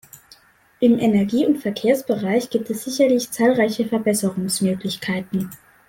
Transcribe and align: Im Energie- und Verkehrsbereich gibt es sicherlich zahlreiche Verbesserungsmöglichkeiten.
Im 0.79 0.97
Energie- 0.97 1.45
und 1.45 1.59
Verkehrsbereich 1.59 2.49
gibt 2.49 2.71
es 2.71 2.85
sicherlich 2.85 3.29
zahlreiche 3.29 3.85
Verbesserungsmöglichkeiten. 3.85 5.51